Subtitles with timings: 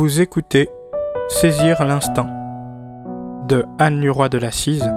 [0.00, 0.70] Vous écoutez
[1.28, 2.26] Saisir l'instant
[3.46, 4.90] de Anne Leroy de la Cise,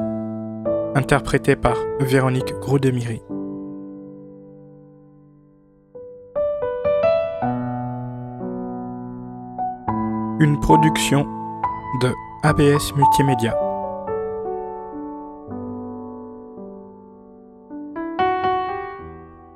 [0.95, 3.21] interprétée par Véronique Groudemiry.
[10.39, 11.27] Une production
[12.01, 13.57] de ABS Multimédia.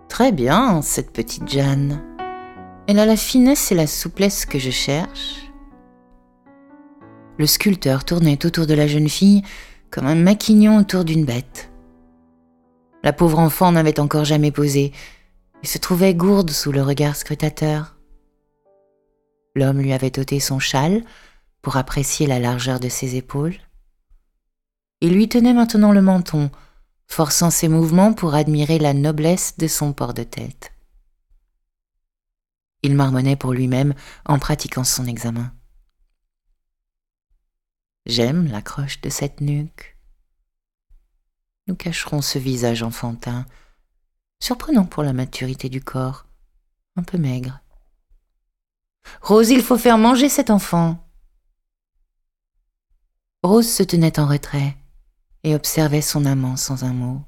[0.09, 2.16] Très bien, cette petite Jeanne.
[2.87, 5.51] Elle a la finesse et la souplesse que je cherche.
[7.37, 9.41] Le sculpteur tournait autour de la jeune fille
[9.91, 11.69] comme un maquignon autour d'une bête.
[13.03, 14.93] La pauvre enfant n'avait encore jamais posé
[15.63, 17.97] et se trouvait gourde sous le regard scrutateur.
[19.53, 21.03] L'homme lui avait ôté son châle
[21.61, 23.55] pour apprécier la largeur de ses épaules.
[25.01, 26.51] Il lui tenait maintenant le menton,
[27.07, 30.71] forçant ses mouvements pour admirer la noblesse de son port de tête.
[32.87, 33.93] Il marmonnait pour lui-même
[34.23, 35.53] en pratiquant son examen.
[38.05, 39.97] J'aime l'accroche de cette nuque.
[41.67, 43.45] Nous cacherons ce visage enfantin,
[44.39, 46.27] surprenant pour la maturité du corps,
[46.95, 47.59] un peu maigre.
[49.19, 51.05] Rose, il faut faire manger cet enfant.
[53.43, 54.77] Rose se tenait en retrait
[55.43, 57.21] et observait son amant sans un mot.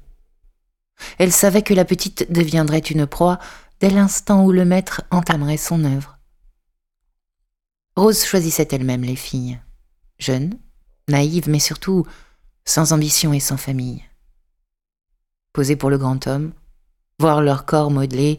[1.18, 3.38] Elle savait que la petite deviendrait une proie
[3.80, 6.18] dès l'instant où le maître entamerait son œuvre.
[7.96, 9.58] Rose choisissait elle-même les filles,
[10.18, 10.58] jeunes,
[11.08, 12.06] naïves, mais surtout
[12.64, 14.04] sans ambition et sans famille.
[15.52, 16.52] Posées pour le grand homme,
[17.18, 18.38] voir leur corps modelé,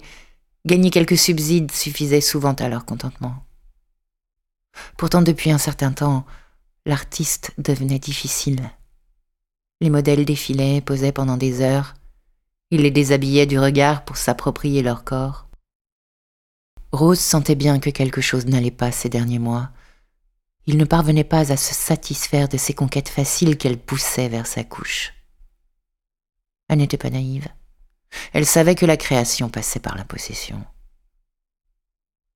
[0.66, 3.44] gagner quelques subsides suffisait souvent à leur contentement.
[4.98, 6.26] Pourtant, depuis un certain temps,
[6.86, 8.72] l'artiste devenait difficile.
[9.82, 11.96] Les modèles défilaient, posaient pendant des heures,
[12.72, 15.48] il les déshabillait du regard pour s'approprier leur corps.
[16.94, 19.72] Rose sentait bien que quelque chose n'allait pas ces derniers mois.
[20.66, 24.64] Il ne parvenait pas à se satisfaire de ces conquêtes faciles qu'elle poussait vers sa
[24.64, 25.14] couche.
[26.70, 27.48] Elle n'était pas naïve.
[28.34, 30.64] Elle savait que la création passait par la possession.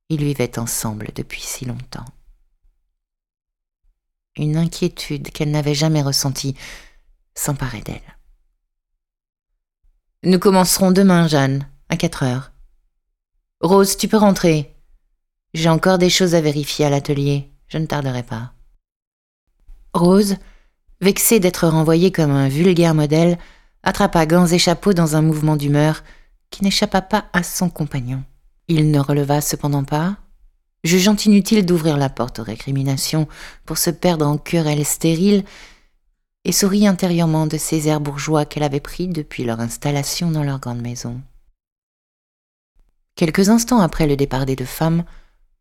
[0.10, 2.06] Ils vivaient ensemble depuis si longtemps.
[4.38, 6.56] Une inquiétude qu'elle n'avait jamais ressentie
[7.36, 8.15] s'emparait d'elle.
[10.26, 12.52] Nous commencerons demain, Jeanne, à quatre heures.
[13.62, 14.76] Rose, tu peux rentrer.
[15.54, 17.52] J'ai encore des choses à vérifier à l'atelier.
[17.68, 18.54] Je ne tarderai pas.
[19.94, 20.38] Rose,
[21.00, 23.38] vexée d'être renvoyée comme un vulgaire modèle,
[23.84, 26.04] attrapa gants et chapeaux dans un mouvement d'humeur
[26.50, 28.24] qui n'échappa pas à son compagnon.
[28.68, 30.18] Il ne releva cependant pas,
[30.84, 33.28] jugeant inutile d'ouvrir la porte aux récriminations
[33.64, 35.44] pour se perdre en querelles stériles
[36.46, 40.60] et sourit intérieurement de ces airs bourgeois qu'elle avait pris depuis leur installation dans leur
[40.60, 41.22] grande maison.
[43.16, 45.04] Quelques instants après le départ des deux femmes,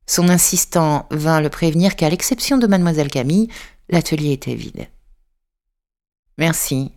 [0.07, 3.49] son insistant vint le prévenir qu'à l'exception de mademoiselle Camille,
[3.89, 4.89] l'atelier était vide.
[6.37, 6.93] Merci,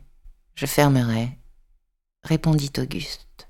[0.56, 1.30] je fermerai,
[2.24, 3.48] répondit Auguste.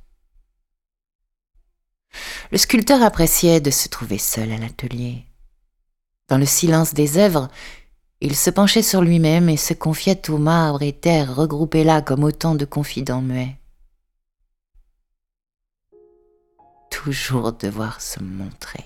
[2.51, 5.25] Le sculpteur appréciait de se trouver seul à l'atelier.
[6.27, 7.49] Dans le silence des œuvres,
[8.19, 12.23] il se penchait sur lui-même et se confiait aux marbres et terres regroupés là comme
[12.23, 13.57] autant de confidents muets.
[16.89, 18.85] Toujours devoir se montrer,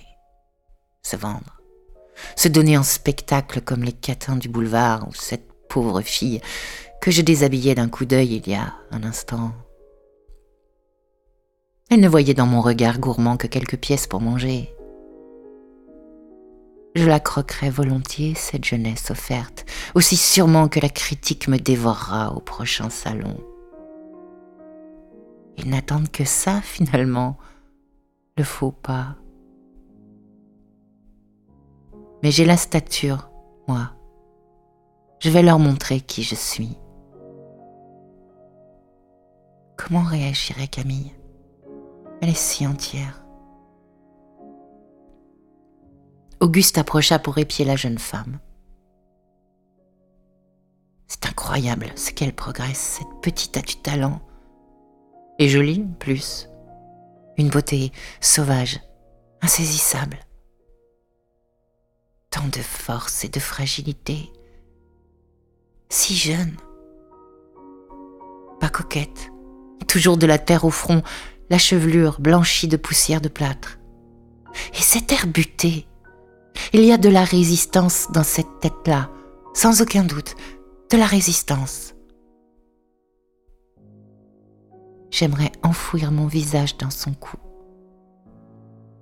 [1.01, 1.61] se vendre,
[2.35, 6.41] se donner en spectacle comme les catins du boulevard ou cette pauvre fille
[7.01, 9.53] que je déshabillais d'un coup d'œil il y a un instant.
[11.89, 14.73] Elle ne voyait dans mon regard gourmand que quelques pièces pour manger.
[16.93, 19.65] Je la croquerai volontiers, cette jeunesse offerte,
[19.95, 23.37] aussi sûrement que la critique me dévorera au prochain salon.
[25.57, 27.37] Ils n'attendent que ça, finalement,
[28.37, 29.15] le faux pas.
[32.23, 33.29] Mais j'ai la stature,
[33.67, 33.91] moi.
[35.19, 36.77] Je vais leur montrer qui je suis.
[39.77, 41.13] Comment réagirait Camille?
[42.21, 43.20] Elle est si entière.
[46.41, 48.39] Auguste approcha pour épier la jeune femme.
[51.07, 54.19] C'est incroyable ce qu'elle progresse, cette petite a du talent.
[55.37, 56.49] Et jolie, plus.
[57.37, 57.91] Une beauté
[58.21, 58.79] sauvage,
[59.43, 60.17] insaisissable.
[62.31, 64.31] Tant de force et de fragilité.
[65.89, 66.57] Si jeune.
[68.59, 69.29] Pas coquette.
[69.87, 71.03] Toujours de la terre au front,
[71.51, 73.77] la chevelure blanchie de poussière de plâtre.
[74.73, 75.85] Et cet air buté,
[76.73, 79.09] il y a de la résistance dans cette tête-là,
[79.53, 80.35] sans aucun doute,
[80.89, 81.93] de la résistance.
[85.09, 87.37] J'aimerais enfouir mon visage dans son cou,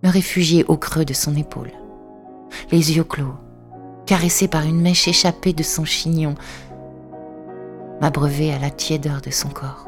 [0.04, 1.72] me réfugier au creux de son épaule,
[2.72, 3.36] les yeux clos,
[4.07, 6.34] caressée par une mèche échappée de son chignon,
[8.01, 9.88] m'abreuver à la tiédeur de son corps.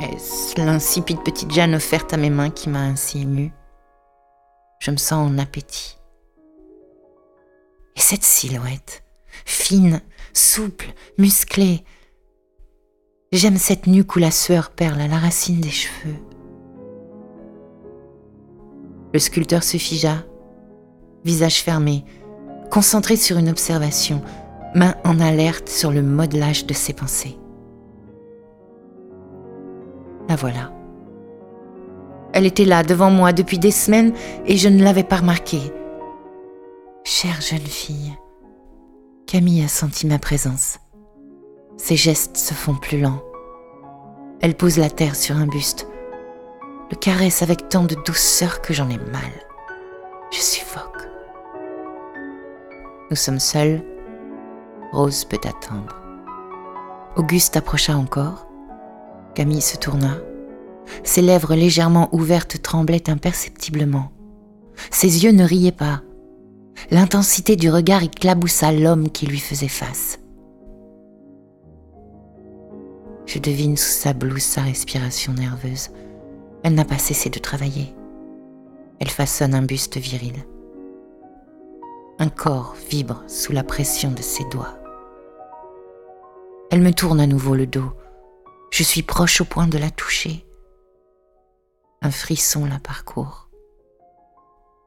[0.00, 3.52] Est-ce l'insipide petite Jeanne offerte à mes mains qui m'a ainsi émue?
[4.82, 5.96] Je me sens en appétit.
[7.94, 9.04] Et cette silhouette,
[9.44, 10.00] fine,
[10.32, 11.84] souple, musclée,
[13.30, 16.16] j'aime cette nuque où la sueur perle à la racine des cheveux.
[19.12, 20.24] Le sculpteur se figea,
[21.24, 22.04] visage fermé,
[22.68, 24.20] concentré sur une observation,
[24.74, 27.38] main en alerte sur le modelage de ses pensées.
[30.28, 30.72] La voilà.
[32.32, 34.12] Elle était là devant moi depuis des semaines
[34.46, 35.72] et je ne l'avais pas remarquée.
[37.04, 38.16] Chère jeune fille,
[39.26, 40.78] Camille a senti ma présence.
[41.76, 43.22] Ses gestes se font plus lents.
[44.40, 45.88] Elle pose la terre sur un buste,
[46.90, 49.32] le caresse avec tant de douceur que j'en ai mal.
[50.30, 51.08] Je suffoque.
[53.10, 53.82] Nous sommes seuls.
[54.92, 55.96] Rose peut attendre.
[57.16, 58.46] Auguste approcha encore.
[59.34, 60.16] Camille se tourna.
[61.04, 64.12] Ses lèvres légèrement ouvertes tremblaient imperceptiblement.
[64.90, 66.02] Ses yeux ne riaient pas.
[66.90, 70.18] L'intensité du regard éclaboussa l'homme qui lui faisait face.
[73.26, 75.90] Je devine sous sa blouse sa respiration nerveuse.
[76.62, 77.94] Elle n'a pas cessé de travailler.
[78.98, 80.34] Elle façonne un buste viril.
[82.18, 84.78] Un corps vibre sous la pression de ses doigts.
[86.70, 87.92] Elle me tourne à nouveau le dos.
[88.70, 90.44] Je suis proche au point de la toucher.
[92.02, 93.48] Un frisson la parcourt.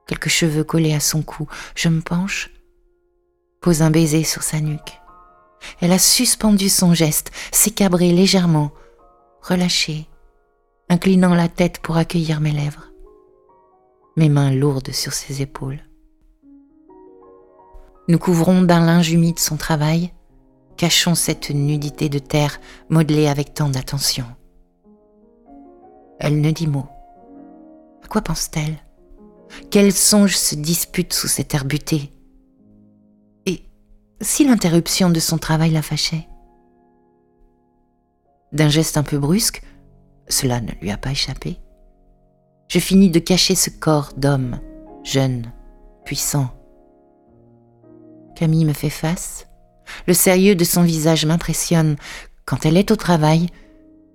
[0.05, 1.47] Quelques cheveux collés à son cou.
[1.73, 2.51] Je me penche,
[3.61, 4.99] pose un baiser sur sa nuque.
[5.79, 8.71] Elle a suspendu son geste, s'est cabrée légèrement,
[9.41, 10.07] relâchée,
[10.89, 12.91] inclinant la tête pour accueillir mes lèvres,
[14.17, 15.79] mes mains lourdes sur ses épaules.
[18.09, 20.13] Nous couvrons d'un linge humide son travail,
[20.77, 22.59] cachons cette nudité de terre
[22.89, 24.25] modelée avec tant d'attention.
[26.19, 26.85] Elle ne dit mot.
[28.05, 28.77] À quoi pense-t-elle?
[29.71, 32.11] Quels songes se disputent sous cet air buté?
[33.47, 33.63] Et
[34.21, 36.27] si l'interruption de son travail la fâchait?
[38.51, 39.63] D'un geste un peu brusque,
[40.29, 41.57] cela ne lui a pas échappé,
[42.67, 44.59] je finis de cacher ce corps d'homme,
[45.03, 45.51] jeune,
[46.05, 46.51] puissant,
[48.35, 49.47] Camille me fait face.
[50.05, 51.95] Le sérieux de son visage m'impressionne.
[52.45, 53.47] Quand elle est au travail,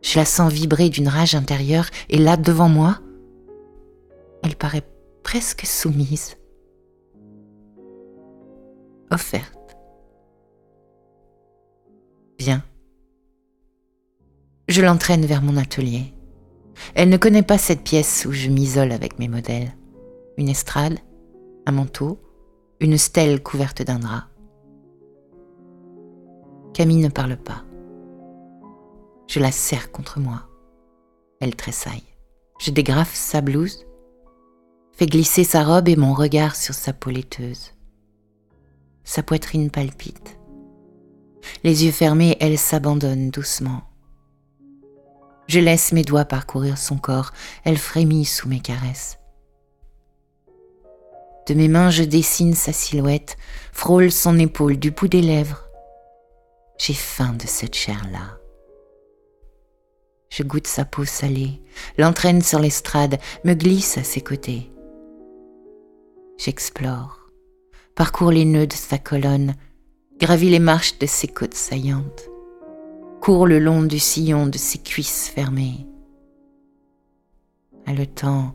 [0.03, 3.01] je la sens vibrer d'une rage intérieure et là, devant moi,
[4.43, 4.87] elle paraît
[5.23, 6.37] presque soumise.
[9.11, 9.77] Offerte.
[12.39, 12.63] Viens.
[14.69, 16.15] Je l'entraîne vers mon atelier.
[16.95, 19.77] Elle ne connaît pas cette pièce où je m'isole avec mes modèles.
[20.39, 20.99] Une estrade,
[21.67, 22.19] un manteau,
[22.81, 24.29] une stèle couverte d'un drap.
[26.73, 27.65] Camille ne parle pas.
[29.27, 30.49] Je la serre contre moi.
[31.41, 32.05] Elle tressaille.
[32.59, 33.87] Je dégrafe sa blouse,
[35.01, 37.73] fais glisser sa robe et mon regard sur sa peau laiteuse.
[39.03, 40.39] Sa poitrine palpite.
[41.65, 43.81] Les yeux fermés, elle s'abandonne doucement.
[45.47, 47.33] Je laisse mes doigts parcourir son corps,
[47.65, 49.19] elle frémit sous mes caresses.
[51.49, 53.39] De mes mains, je dessine sa silhouette,
[53.73, 55.65] frôle son épaule du bout des lèvres.
[56.77, 58.39] J'ai faim de cette chair-là.
[60.29, 61.63] Je goûte sa peau salée,
[61.97, 64.71] l'entraîne sur l'estrade, me glisse à ses côtés.
[66.43, 67.19] J'explore,
[67.95, 69.57] parcours les nœuds de sa colonne,
[70.19, 72.31] gravis les marches de ses côtes saillantes,
[73.21, 75.87] cours le long du sillon de ses cuisses fermées.
[78.15, 78.55] temps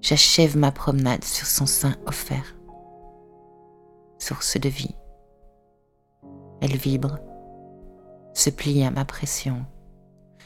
[0.00, 2.56] j'achève ma promenade sur son sein offert.
[4.18, 4.96] Source de vie.
[6.62, 7.18] Elle vibre,
[8.32, 9.66] se plie à ma pression.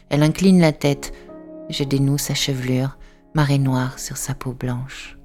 [0.08, 1.12] Elle incline la tête,
[1.70, 2.98] je dénoue sa chevelure,
[3.32, 5.16] marée noire sur sa peau blanche.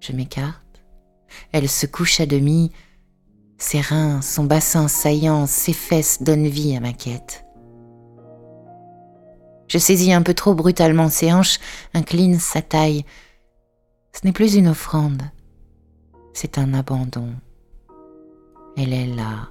[0.00, 0.82] Je m'écarte,
[1.52, 2.72] elle se couche à demi,
[3.58, 7.44] ses reins, son bassin saillant, ses fesses donnent vie à ma quête.
[9.68, 11.60] Je saisis un peu trop brutalement ses hanches,
[11.94, 13.04] incline sa taille.
[14.12, 15.22] Ce n'est plus une offrande,
[16.32, 17.34] c'est un abandon.
[18.76, 19.50] Elle est là,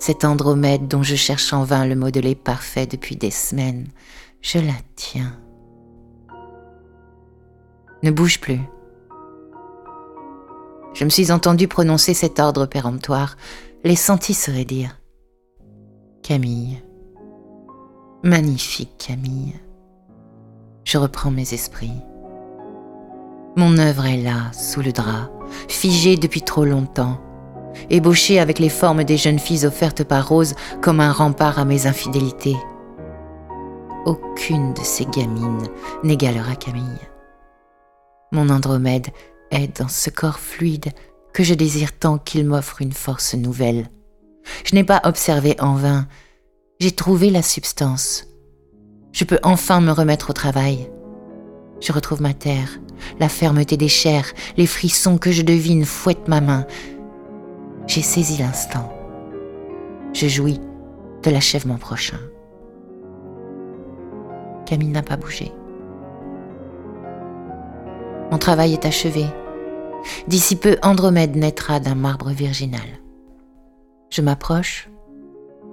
[0.00, 3.88] cette Andromède dont je cherche en vain le modelé parfait depuis des semaines.
[4.40, 5.38] Je la tiens.
[8.02, 8.60] Ne bouge plus.
[10.94, 13.36] Je me suis entendu prononcer cet ordre péremptoire,
[13.82, 14.96] les sentis se dire
[16.22, 16.82] Camille,
[18.22, 19.54] Magnifique Camille.
[20.84, 22.00] Je reprends mes esprits.
[23.56, 25.30] Mon œuvre est là, sous le drap,
[25.68, 27.20] figée depuis trop longtemps,
[27.90, 31.88] ébauchée avec les formes des jeunes filles offertes par Rose comme un rempart à mes
[31.88, 32.56] infidélités.
[34.06, 35.66] Aucune de ces gamines
[36.04, 36.84] n'égalera Camille.
[38.30, 39.08] Mon Andromède
[39.76, 40.92] dans ce corps fluide
[41.32, 43.88] que je désire tant qu'il m'offre une force nouvelle.
[44.64, 46.06] Je n'ai pas observé en vain,
[46.80, 48.26] j'ai trouvé la substance.
[49.12, 50.90] Je peux enfin me remettre au travail.
[51.80, 52.80] Je retrouve ma terre,
[53.20, 56.66] la fermeté des chairs, les frissons que je devine fouettent ma main.
[57.86, 58.92] J'ai saisi l'instant.
[60.12, 60.60] Je jouis
[61.22, 62.18] de l'achèvement prochain.
[64.66, 65.52] Camille n'a pas bougé.
[68.30, 69.26] Mon travail est achevé.
[70.28, 73.00] D'ici peu, Andromède naîtra d'un marbre virginal.
[74.10, 74.88] Je m'approche,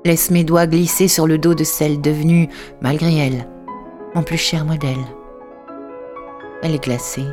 [0.06, 2.50] laisse mes doigts glisser sur le dos de celle devenue,
[2.82, 3.48] malgré elle,
[4.16, 4.98] mon plus cher modèle.
[6.64, 7.28] Elle est glacée.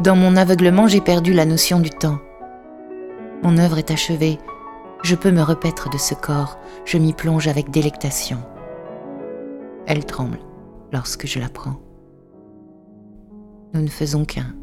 [0.00, 2.18] Dans mon aveuglement, j'ai perdu la notion du temps.
[3.42, 4.38] Mon œuvre est achevée.
[5.02, 6.58] Je peux me repaître de ce corps.
[6.84, 8.38] Je m'y plonge avec délectation.
[9.86, 10.38] Elle tremble
[10.92, 11.76] lorsque je la prends.
[13.74, 14.54] Nous ne faisons qu'un,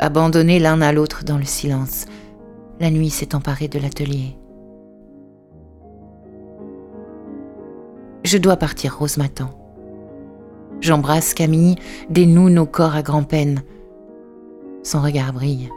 [0.00, 2.06] abandonnés l'un à l'autre dans le silence.
[2.80, 4.36] La nuit s'est emparée de l'atelier.
[8.24, 9.50] Je dois partir, Rose m'attend.
[10.80, 11.76] J'embrasse Camille,
[12.08, 13.62] dénoue nos corps à grand-peine.
[14.82, 15.68] Son regard brille.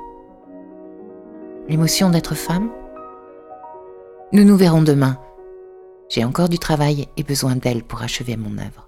[1.68, 2.70] L'émotion d'être femme?
[4.32, 5.18] Nous nous verrons demain.
[6.10, 8.88] J'ai encore du travail et besoin d'elle pour achever mon œuvre.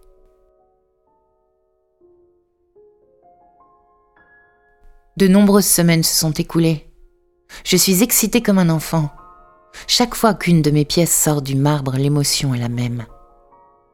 [5.18, 6.90] De nombreuses semaines se sont écoulées.
[7.64, 9.10] Je suis excitée comme un enfant.
[9.88, 13.06] Chaque fois qu'une de mes pièces sort du marbre, l'émotion est la même.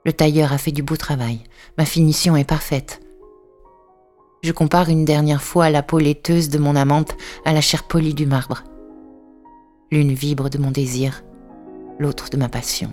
[0.03, 1.41] Le tailleur a fait du beau travail.
[1.77, 3.01] Ma finition est parfaite.
[4.41, 8.15] Je compare une dernière fois la peau laiteuse de mon amante à la chair polie
[8.15, 8.63] du marbre.
[9.91, 11.23] L'une vibre de mon désir,
[11.99, 12.89] l'autre de ma passion.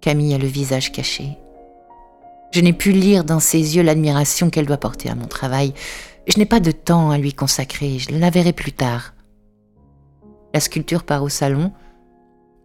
[0.00, 1.36] Camille a le visage caché.
[2.52, 5.74] Je n'ai pu lire dans ses yeux l'admiration qu'elle doit porter à mon travail.
[6.26, 9.14] Je n'ai pas de temps à lui consacrer, je la verrai plus tard.
[10.54, 11.72] La sculpture part au salon.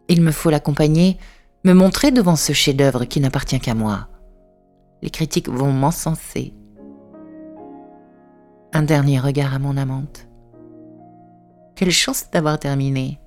[0.08, 1.18] Il me faut l'accompagner,
[1.64, 4.08] me montrer devant ce chef-d'œuvre qui n'appartient qu'à moi.
[5.02, 6.54] Les critiques vont m'encenser.
[8.74, 10.28] Un dernier regard à mon amante.
[11.76, 13.20] Quelle chance d'avoir terminé.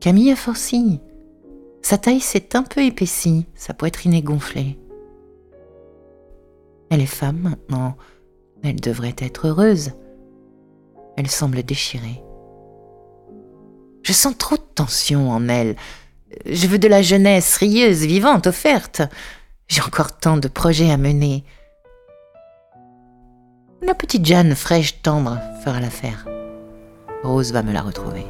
[0.00, 1.00] Camille a forci.
[1.82, 4.78] Sa taille s'est un peu épaissie, sa poitrine est gonflée.
[6.92, 7.96] Elle est femme maintenant,
[8.62, 9.92] elle devrait être heureuse.
[11.16, 12.22] Elle semble déchirée.
[14.02, 15.76] Je sens trop de tension en elle.
[16.44, 19.00] Je veux de la jeunesse rieuse, vivante, offerte.
[19.68, 21.44] J'ai encore tant de projets à mener.
[23.80, 26.28] La petite Jeanne fraîche, tendre, fera l'affaire.
[27.22, 28.26] Rose va me la retrouver.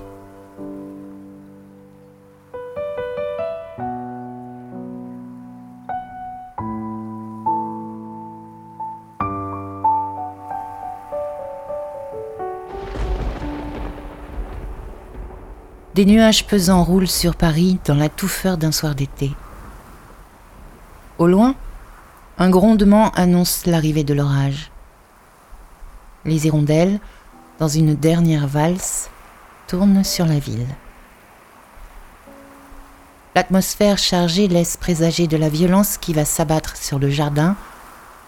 [15.94, 19.34] Des nuages pesants roulent sur Paris dans la touffeur d'un soir d'été.
[21.18, 21.54] Au loin,
[22.38, 24.70] un grondement annonce l'arrivée de l'orage.
[26.24, 26.98] Les hirondelles,
[27.58, 29.10] dans une dernière valse,
[29.66, 30.66] tournent sur la ville.
[33.34, 37.54] L'atmosphère chargée laisse présager de la violence qui va s'abattre sur le jardin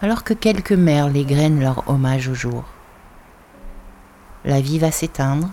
[0.03, 2.63] alors que quelques merles égrènent leur hommage au jour.
[4.43, 5.49] La vie va s'éteindre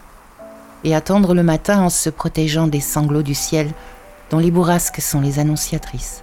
[0.85, 3.71] et attendre le matin en se protégeant des sanglots du ciel
[4.31, 6.23] dont les bourrasques sont les annonciatrices.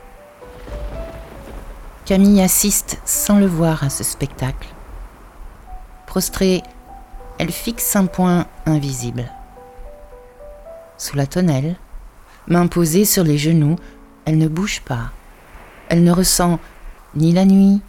[2.06, 4.68] Camille assiste sans le voir à ce spectacle.
[6.08, 6.63] Prostrée,
[7.38, 9.32] elle fixe un point invisible.
[10.98, 11.75] Sous la tonnelle,
[12.48, 13.75] main posée sur les genoux,
[14.25, 15.12] elle ne bouge pas.
[15.88, 16.60] Elle ne ressent
[17.16, 17.82] ni la nuit,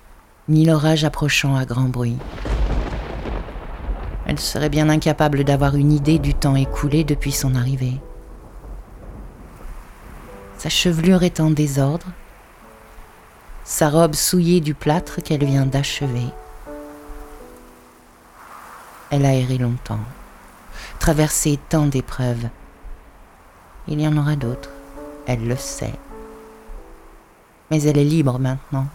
[0.48, 2.18] ni l'orage approchant à grand bruit.
[4.30, 8.00] Elle serait bien incapable d'avoir une idée du temps écoulé depuis son arrivée.
[10.56, 12.06] Sa chevelure est en désordre,
[13.64, 16.28] sa robe souillée du plâtre qu'elle vient d'achever.
[19.10, 19.98] Elle a erré longtemps,
[21.00, 22.50] traversé tant d'épreuves.
[23.88, 24.70] Il y en aura d'autres,
[25.26, 25.98] elle le sait.
[27.72, 28.86] Mais elle est libre maintenant,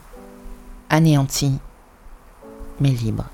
[0.90, 1.60] anéantie,
[2.80, 3.26] mais libre.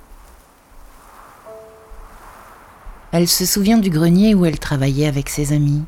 [3.12, 5.84] Elle se souvient du grenier où elle travaillait avec ses amis,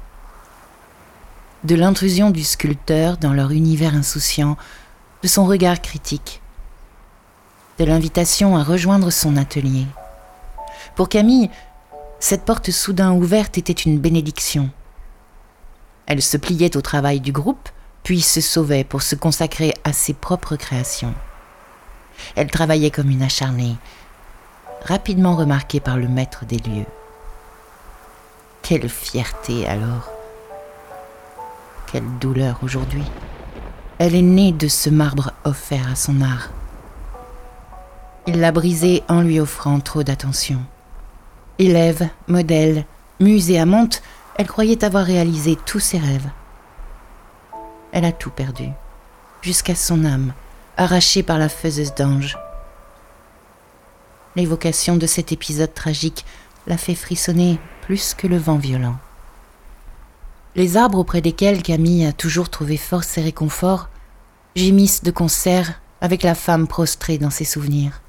[1.64, 4.58] de l'intrusion du sculpteur dans leur univers insouciant,
[5.22, 6.42] de son regard critique.
[7.80, 9.88] de l'invitation à rejoindre son atelier.
[10.96, 11.50] Pour Camille,
[12.20, 14.70] cette porte soudain ouverte était une bénédiction.
[16.06, 17.70] Elle se pliait au travail du groupe,
[18.04, 21.16] puis se sauvait pour se consacrer à ses propres créations.
[22.36, 23.76] Elle travaillait comme une acharnée,
[24.86, 26.86] rapidement remarquée par le maître des lieux.
[28.64, 30.10] Quelle fierté alors
[31.92, 33.04] Quelle douleur aujourd'hui
[34.00, 36.50] Elle est née de ce marbre offert à son art.
[38.26, 40.62] Il l'a brisé en lui offrant trop d'attention.
[41.60, 42.86] Élève, modèle,
[43.20, 44.02] muse et amante,
[44.36, 46.30] elle croyait avoir réalisé tous ses rêves.
[47.92, 48.70] Elle a tout perdu,
[49.42, 50.32] jusqu'à son âme,
[50.78, 52.38] arrachée par la faiseuse d'ange.
[54.38, 56.26] L'évocation de cet épisode tragique
[56.66, 58.96] la fait frissonner plus que le vent violent.
[60.56, 63.90] Les arbres auprès desquels Camille a toujours trouvé force et réconfort
[64.56, 68.02] gémissent de concert avec la femme prostrée dans ses souvenirs.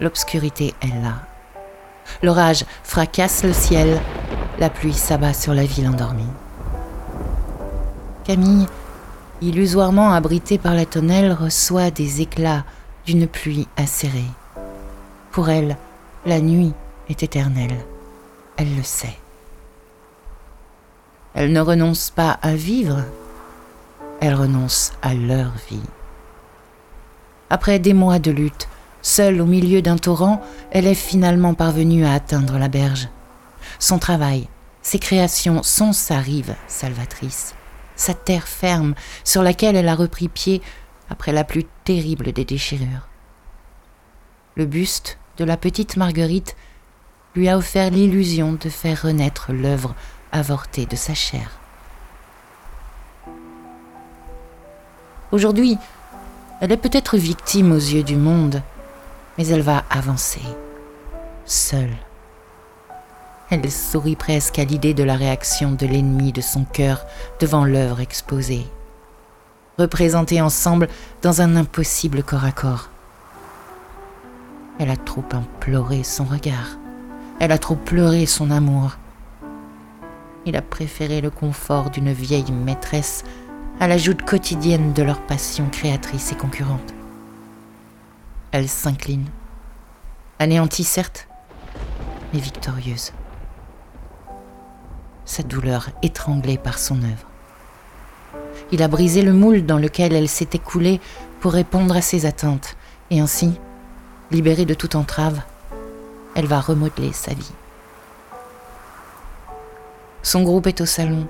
[0.00, 1.26] L'obscurité est là.
[2.22, 4.00] L'orage fracasse le ciel,
[4.58, 6.24] la pluie s'abat sur la ville endormie.
[8.24, 8.66] Camille,
[9.42, 12.64] illusoirement abritée par la tonnelle, reçoit des éclats
[13.04, 14.30] d'une pluie acérée.
[15.30, 15.76] Pour elle,
[16.24, 16.72] la nuit
[17.08, 17.76] est éternelle.
[18.56, 19.16] Elle le sait.
[21.34, 23.04] Elle ne renonce pas à vivre,
[24.20, 25.80] elle renonce à leur vie.
[27.48, 28.68] Après des mois de lutte,
[29.00, 33.08] seule au milieu d'un torrent, elle est finalement parvenue à atteindre la berge.
[33.78, 34.48] Son travail,
[34.82, 37.54] ses créations sont sa rive salvatrice,
[37.96, 40.60] sa terre ferme sur laquelle elle a repris pied
[41.08, 43.08] après la plus terrible des déchirures.
[44.54, 46.56] Le buste de la petite Marguerite
[47.34, 49.94] lui a offert l'illusion de faire renaître l'œuvre
[50.32, 51.50] avortée de sa chair.
[55.30, 55.78] Aujourd'hui,
[56.60, 58.62] elle est peut-être victime aux yeux du monde,
[59.38, 60.42] mais elle va avancer,
[61.46, 61.96] seule.
[63.50, 67.04] Elle sourit presque à l'idée de la réaction de l'ennemi de son cœur
[67.40, 68.66] devant l'œuvre exposée,
[69.78, 70.88] représentée ensemble
[71.22, 72.90] dans un impossible corps à corps.
[74.78, 76.81] Elle a trop imploré son regard.
[77.42, 78.98] Elle a trop pleuré son amour.
[80.46, 83.24] Il a préféré le confort d'une vieille maîtresse
[83.80, 86.94] à la joute quotidienne de leur passion créatrice et concurrente.
[88.52, 89.24] Elle s'incline,
[90.38, 91.26] anéantie certes,
[92.32, 93.12] mais victorieuse.
[95.24, 97.26] Sa douleur étranglée par son œuvre.
[98.70, 101.00] Il a brisé le moule dans lequel elle s'était coulée
[101.40, 102.76] pour répondre à ses attentes,
[103.10, 103.58] et ainsi,
[104.30, 105.42] libérée de toute entrave,
[106.34, 107.52] elle va remodeler sa vie.
[110.22, 111.26] Son groupe est au salon.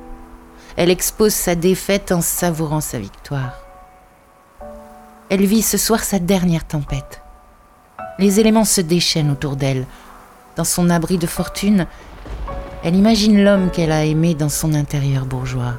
[0.76, 3.54] Elle expose sa défaite en savourant sa victoire.
[5.30, 7.22] Elle vit ce soir sa dernière tempête.
[8.18, 9.86] Les éléments se déchaînent autour d'elle.
[10.56, 11.86] Dans son abri de fortune,
[12.84, 15.78] elle imagine l'homme qu'elle a aimé dans son intérieur bourgeois.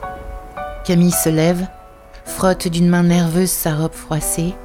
[0.86, 1.68] Camille se lève,
[2.26, 4.56] frotte d'une main nerveuse sa robe froissée,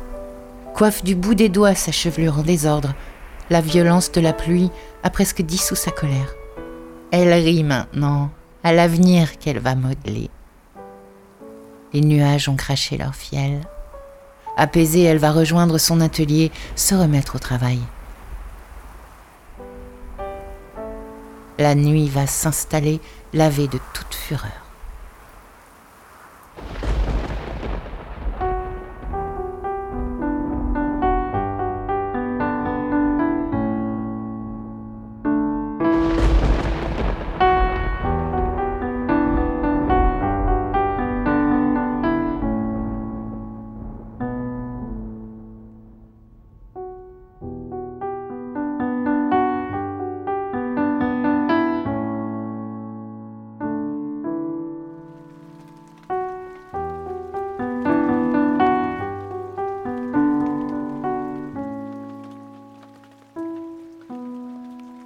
[0.75, 2.95] coiffe du bout des doigts sa chevelure en désordre.
[3.51, 4.71] La violence de la pluie
[5.03, 6.35] a presque dissous sa colère.
[7.11, 8.31] Elle rit maintenant
[8.63, 10.29] à l'avenir qu'elle va modeler.
[11.95, 13.63] Les nuages ont craché leur fiel.
[14.59, 17.81] Apaisée, elle va rejoindre son atelier, se remettre au travail.
[21.59, 23.01] La nuit va s'installer,
[23.33, 24.68] lavée de toute fureur.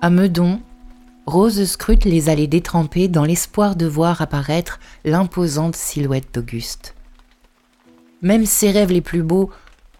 [0.04, 0.60] À Meudon,
[1.26, 6.96] Rose scrute les allées détrempées dans l'espoir de voir apparaître l'imposante silhouette d'Auguste.
[8.20, 9.52] Même ses rêves les plus beaux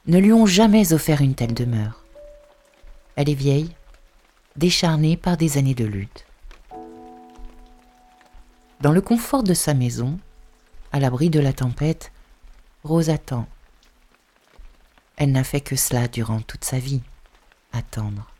[0.08, 2.02] ne lui ont jamais offert une telle demeure.
[3.14, 3.70] Elle est vieille,
[4.56, 6.26] décharnée par des années de lutte.
[8.80, 10.18] Dans le confort de sa maison,
[10.90, 12.10] à l'abri de la tempête,
[12.82, 13.46] Rose attend.
[15.16, 17.02] Elle n'a fait que cela durant toute sa vie,
[17.72, 18.31] attendre.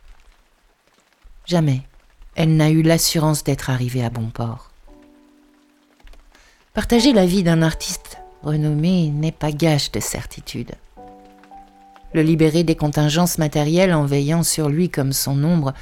[1.45, 1.81] Jamais
[2.35, 4.71] elle n'a eu l'assurance d'être arrivée à bon port.
[6.73, 10.71] Partager la vie d'un artiste renommé n'est pas gage de certitude.
[12.13, 15.73] Le libérer des contingences matérielles en veillant sur lui comme son ombre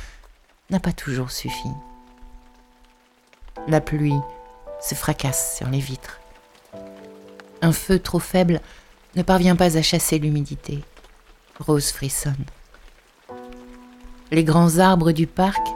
[0.70, 1.70] n'a pas toujours suffi.
[3.68, 4.20] La pluie
[4.82, 6.20] se fracasse sur les vitres.
[7.62, 8.60] Un feu trop faible
[9.16, 10.84] ne parvient pas à chasser l'humidité.
[11.60, 12.46] Rose frissonne.
[14.32, 15.68] Les grands arbres du parc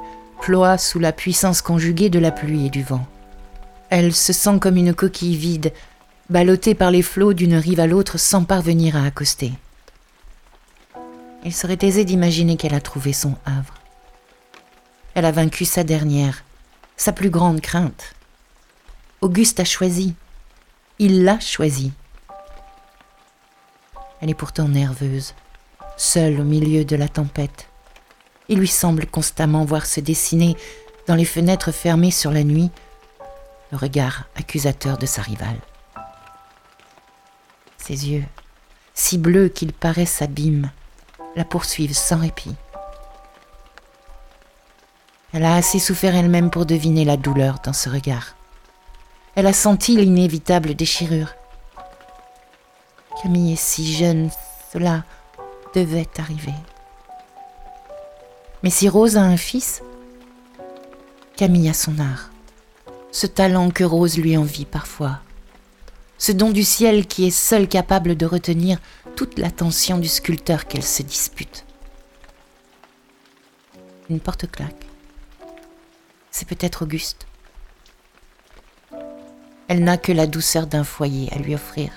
[0.41, 3.05] ploient sous la puissance conjuguée de la pluie et du vent.
[3.89, 5.73] Elle se sent comme une coquille vide,
[6.29, 9.51] ballottée par les flots d'une rive à l'autre sans parvenir à accoster.
[11.43, 13.75] Il serait aisé d'imaginer qu'elle a trouvé son havre.
[15.13, 16.43] Elle a vaincu sa dernière,
[16.97, 18.15] sa plus grande crainte.
[19.21, 20.15] Auguste a choisi.
[20.97, 21.91] Il l'a choisi.
[24.21, 25.33] Elle est pourtant nerveuse,
[25.97, 27.67] seule au milieu de la tempête.
[28.49, 30.55] Il lui semble constamment voir se dessiner,
[31.07, 32.71] dans les fenêtres fermées sur la nuit,
[33.71, 35.59] le regard accusateur de sa rivale.
[37.77, 38.23] Ses yeux,
[38.93, 40.71] si bleus qu'ils paraissent abîmes,
[41.35, 42.55] la poursuivent sans répit.
[45.33, 48.35] Elle a assez souffert elle-même pour deviner la douleur dans ce regard.
[49.35, 51.33] Elle a senti l'inévitable déchirure.
[53.21, 54.29] Camille est si jeune,
[54.71, 55.03] cela
[55.73, 56.53] devait arriver.
[58.63, 59.81] Mais si Rose a un fils,
[61.35, 62.31] Camille a son art,
[63.11, 65.19] ce talent que Rose lui envie parfois,
[66.17, 68.79] ce don du ciel qui est seul capable de retenir
[69.15, 71.65] toute l'attention du sculpteur qu'elle se dispute.
[74.09, 74.85] Une porte claque.
[76.31, 77.27] C'est peut-être Auguste.
[79.67, 81.91] Elle n'a que la douceur d'un foyer à lui offrir.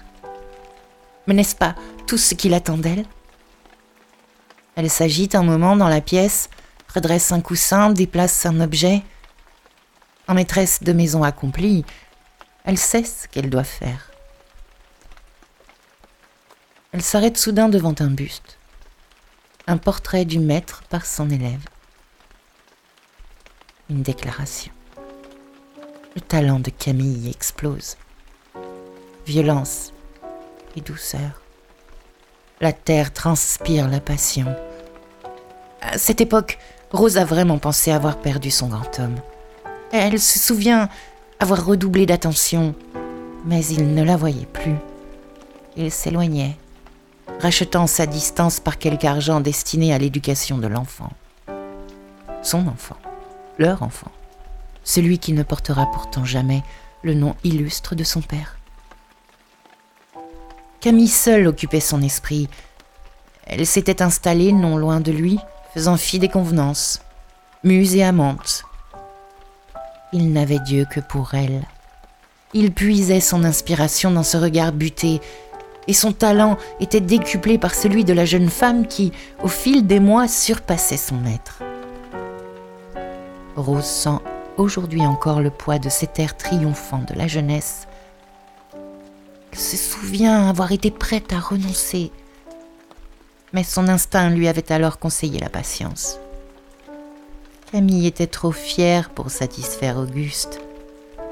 [1.27, 1.75] Mais n'est-ce pas
[2.07, 3.05] tout ce qu'il attend d'elle?
[4.79, 6.51] Elle s'agite un moment dans la pièce,
[6.95, 9.03] redresse un coussin, déplace un objet.
[10.29, 11.85] En maîtresse de maison accomplie,
[12.62, 14.12] elle sait ce qu'elle doit faire.
[16.93, 18.57] Elle s'arrête soudain devant un buste,
[19.67, 21.64] un portrait du maître par son élève.
[23.91, 24.71] Une déclaration.
[26.14, 27.97] Le talent de Camille explose.
[29.27, 29.93] Violence
[30.77, 31.48] et douceur.
[32.61, 34.47] La terre transpire la passion.
[35.81, 36.59] À cette époque,
[36.90, 39.14] Rose a vraiment pensé avoir perdu son grand homme.
[39.92, 40.88] Elle se souvient
[41.38, 42.75] avoir redoublé d'attention,
[43.44, 44.75] mais il ne la voyait plus.
[45.77, 46.57] Il s'éloignait,
[47.38, 51.12] rachetant sa distance par quelque argent destiné à l'éducation de l'enfant.
[52.42, 52.97] Son enfant,
[53.59, 54.11] leur enfant,
[54.83, 56.64] celui qui ne portera pourtant jamais
[57.05, 58.58] le nom illustre de son père.
[60.81, 62.49] Camille seule occupait son esprit.
[63.47, 65.41] Elle s'était installée non loin de lui,
[65.75, 67.01] faisant fi des convenances,
[67.64, 68.62] muse et amante.
[70.12, 71.62] Il n'avait Dieu que pour elle.
[72.55, 75.21] Il puisait son inspiration dans ce regard buté,
[75.88, 79.12] et son talent était décuplé par celui de la jeune femme qui,
[79.43, 81.62] au fil des mois, surpassait son maître.
[83.57, 84.19] Rose sent
[84.57, 87.88] aujourd'hui encore le poids de cet air triomphant de la jeunesse.
[89.59, 92.12] Se souvient avoir été prête à renoncer,
[93.53, 96.21] mais son instinct lui avait alors conseillé la patience.
[97.73, 100.61] Camille était trop fière pour satisfaire Auguste.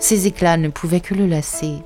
[0.01, 1.77] Ses éclats ne pouvaient que le lasser.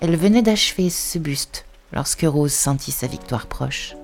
[0.00, 3.96] Elle venait d'achever ce buste lorsque Rose sentit sa victoire proche.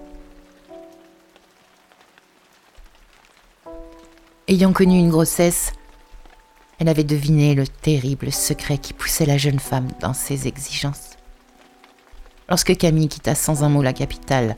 [4.49, 5.73] Ayant connu une grossesse,
[6.79, 11.17] elle avait deviné le terrible secret qui poussait la jeune femme dans ses exigences.
[12.49, 14.57] Lorsque Camille quitta sans un mot la capitale,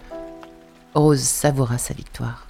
[0.95, 2.47] Rose savoura sa victoire.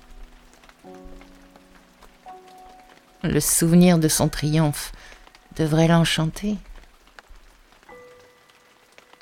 [3.23, 4.93] Le souvenir de son triomphe
[5.57, 6.57] devrait l'enchanter.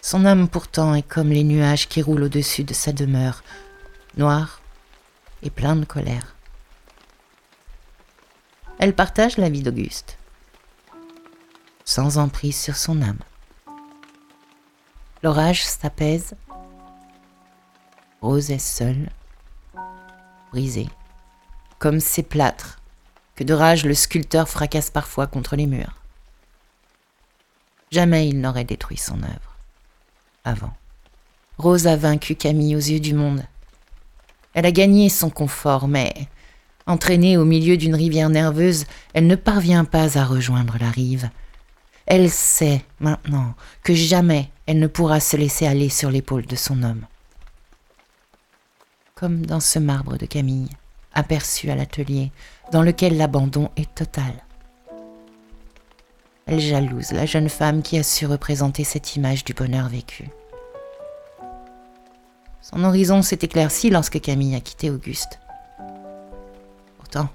[0.02, 3.42] Son âme pourtant est comme les nuages qui roulent au-dessus de sa demeure,
[4.16, 4.60] noir
[5.42, 6.36] et plein de colère.
[8.78, 10.17] Elle partage la vie d'Auguste,
[11.88, 13.20] sans emprise sur son âme.
[15.22, 16.34] L'orage s'apaise,
[18.20, 19.08] Rose est seule,
[20.52, 20.90] brisée,
[21.78, 22.78] comme ces plâtres
[23.36, 25.94] que de rage le sculpteur fracasse parfois contre les murs.
[27.90, 29.56] Jamais il n'aurait détruit son œuvre
[30.44, 30.74] avant.
[31.56, 33.44] Rose a vaincu Camille aux yeux du monde.
[34.52, 36.12] Elle a gagné son confort, mais,
[36.86, 41.30] entraînée au milieu d'une rivière nerveuse, elle ne parvient pas à rejoindre la rive.
[42.10, 46.82] Elle sait maintenant que jamais elle ne pourra se laisser aller sur l'épaule de son
[46.82, 47.04] homme.
[49.14, 50.70] Comme dans ce marbre de Camille,
[51.12, 52.32] aperçu à l'atelier,
[52.72, 54.32] dans lequel l'abandon est total.
[56.46, 60.30] Elle jalouse la jeune femme qui a su représenter cette image du bonheur vécu.
[62.62, 65.40] Son horizon s'est éclairci lorsque Camille a quitté Auguste.
[66.96, 67.28] Pourtant,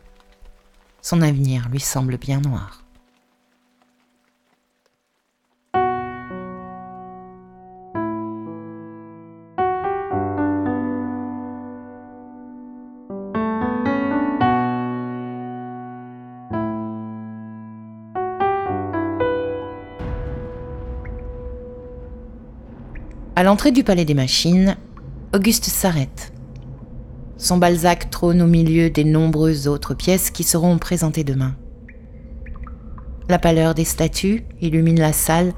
[1.03, 2.82] son avenir lui semble bien noir.
[23.43, 24.77] À l'entrée du palais des machines,
[25.36, 26.32] Auguste s'arrête.
[27.36, 31.53] Son Balzac trône au milieu des nombreuses autres pièces qui seront présentées demain.
[33.27, 35.51] La pâleur des statues illumine la salle,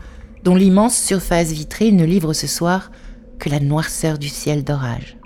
[0.44, 2.90] dont l'immense surface vitrée ne livre ce soir
[3.38, 5.20] que la noirceur du ciel d'orage.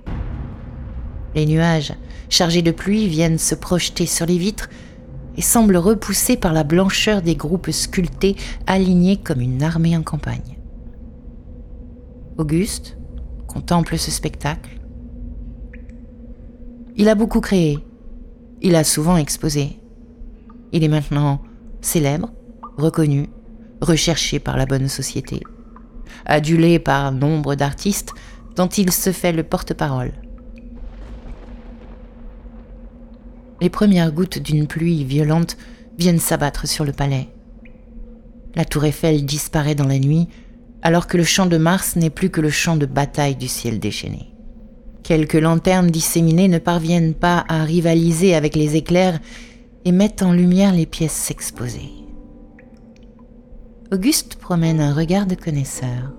[1.36, 1.93] Les nuages,
[2.28, 4.67] chargés de pluie, viennent se projeter sur les vitres
[5.38, 8.36] et semblent repoussés par la blancheur des groupes sculptés
[8.67, 10.59] alignés comme une armée en campagne.
[12.39, 12.97] Auguste
[13.47, 14.80] contemple ce spectacle.
[16.95, 17.80] Il a beaucoup créé.
[18.62, 19.78] Il a souvent exposé.
[20.71, 21.41] Il est maintenant
[21.82, 22.32] célèbre,
[22.78, 23.28] reconnu,
[23.82, 25.41] recherché par la bonne société,
[26.25, 28.13] adulé par nombre d'artistes
[28.56, 30.13] dont il se fait le porte-parole.
[33.60, 35.58] Les premières gouttes d'une pluie violente
[35.97, 37.28] viennent s'abattre sur le palais.
[38.56, 40.30] La tour Eiffel disparaît dans la nuit
[40.82, 43.80] alors que le champ de Mars n'est plus que le champ de bataille du ciel
[43.80, 44.34] déchaîné.
[45.04, 49.20] Quelques lanternes disséminées ne parviennent pas à rivaliser avec les éclairs
[49.86, 51.92] et mettent en lumière les pièces exposées.
[53.92, 56.13] Auguste promène un regard de connaisseur.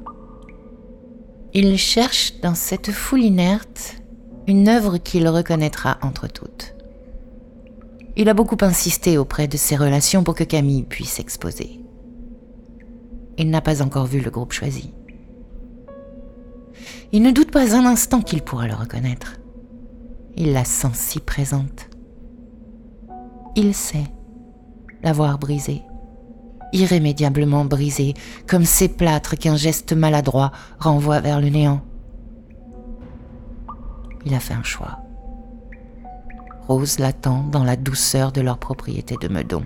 [1.55, 3.97] Il cherche dans cette foule inerte
[4.47, 6.75] une œuvre qu'il reconnaîtra entre toutes.
[8.17, 11.81] Il a beaucoup insisté auprès de ses relations pour que Camille puisse exposer
[13.41, 14.93] il n'a pas encore vu le groupe choisi.
[17.11, 19.39] Il ne doute pas un instant qu'il pourra le reconnaître.
[20.37, 21.89] Il la sent si présente.
[23.57, 24.05] Il sait
[25.03, 25.81] l'avoir brisée,
[26.75, 28.13] irrémédiablement brisée,
[28.47, 31.81] comme ces plâtres qu'un geste maladroit renvoie vers le néant.
[34.27, 34.99] Il a fait un choix.
[36.69, 39.65] Rose l'attend dans la douceur de leur propriété de Meudon.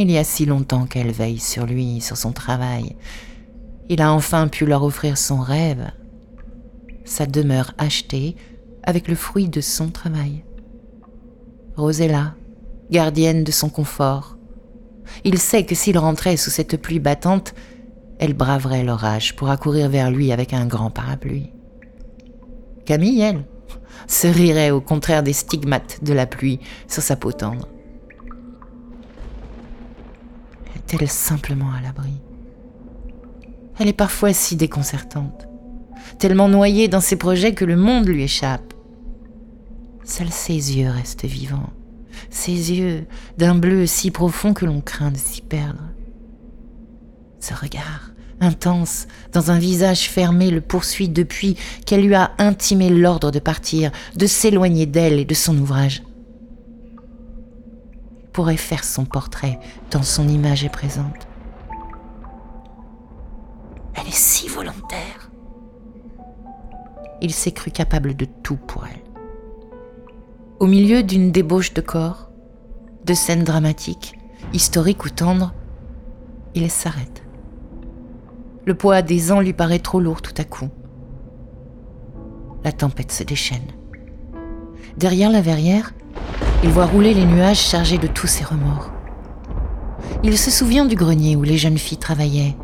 [0.00, 2.94] Il y a si longtemps qu'elle veille sur lui, sur son travail.
[3.88, 5.90] Il a enfin pu leur offrir son rêve,
[7.04, 8.36] sa demeure achetée
[8.84, 10.44] avec le fruit de son travail.
[11.76, 12.36] Rosella,
[12.92, 14.36] gardienne de son confort.
[15.24, 17.54] Il sait que s'il rentrait sous cette pluie battante,
[18.20, 21.50] elle braverait l'orage pour accourir vers lui avec un grand parapluie.
[22.84, 23.44] Camille, elle,
[24.06, 27.68] se rirait au contraire des stigmates de la pluie sur sa peau tendre.
[30.88, 32.14] Est-elle simplement à l'abri?
[33.78, 35.46] Elle est parfois si déconcertante,
[36.18, 38.74] tellement noyée dans ses projets que le monde lui échappe.
[40.04, 41.70] Seuls ses yeux restent vivants,
[42.30, 45.84] ses yeux d'un bleu si profond que l'on craint de s'y perdre.
[47.40, 53.30] Ce regard, intense, dans un visage fermé, le poursuit depuis qu'elle lui a intimé l'ordre
[53.30, 56.02] de partir, de s'éloigner d'elle et de son ouvrage
[58.38, 59.58] pourrait faire son portrait
[59.90, 61.26] tant son image est présente.
[63.96, 65.32] Elle est si volontaire.
[67.20, 69.02] Il s'est cru capable de tout pour elle.
[70.60, 72.30] Au milieu d'une débauche de corps,
[73.04, 74.16] de scènes dramatiques,
[74.52, 75.52] historiques ou tendres,
[76.54, 77.24] il s'arrête.
[78.66, 80.68] Le poids des ans lui paraît trop lourd tout à coup.
[82.62, 83.66] La tempête se déchaîne.
[84.96, 85.92] Derrière la verrière,
[86.64, 88.90] il voit rouler les nuages chargés de tous ses remords.
[90.24, 92.56] Il se souvient du grenier où les jeunes filles travaillaient,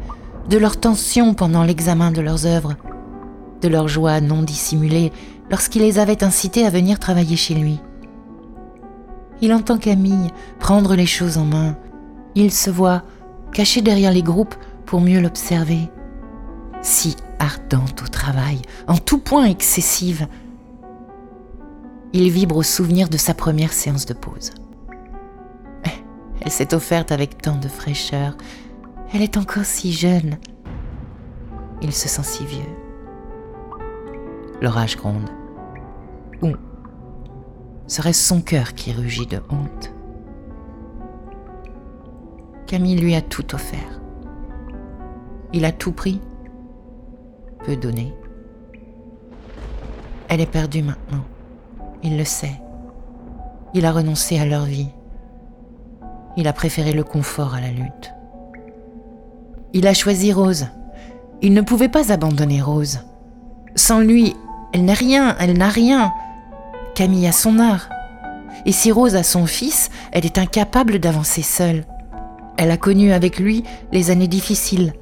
[0.49, 2.75] de leurs tensions pendant l'examen de leurs œuvres,
[3.63, 5.13] de leur joie non dissimulée
[5.51, 7.81] lorsqu'il les avait incitées à venir travailler chez lui.
[9.41, 11.77] Il entend Camille prendre les choses en main.
[12.35, 13.03] Il se voit
[13.53, 14.55] caché derrière les groupes
[14.87, 15.91] pour mieux l'observer.
[16.83, 20.27] Si ardente au travail, en tout point excessive,
[22.15, 24.53] il vibre au souvenir de sa première séance de pause.
[26.41, 28.37] Elle s'est offerte avec tant de fraîcheur.
[29.13, 30.39] Elle est encore si jeune.
[31.83, 32.63] Il se sent si vieux.
[34.63, 35.29] L'orage gronde.
[36.41, 36.53] Ou
[37.89, 39.93] serait-ce son cœur qui rugit de honte?
[42.67, 44.01] Camille lui a tout offert.
[45.53, 46.21] Il a tout pris,
[47.65, 48.15] peu donné.
[50.29, 51.25] Elle est perdue maintenant.
[52.05, 52.61] Il le sait.
[53.73, 54.91] Il a renoncé à leur vie.
[56.37, 58.13] Il a préféré le confort à la lutte.
[59.73, 60.67] Il a choisi Rose.
[61.41, 63.01] Il ne pouvait pas abandonner Rose.
[63.75, 64.37] Sans lui,
[64.75, 66.13] elle n'a rien, elle n'a rien.
[66.95, 67.89] Camille a son art.
[68.67, 71.87] Et si Rose a son fils, elle est incapable d'avancer seule.
[72.59, 74.93] Elle a connu avec lui les années difficiles.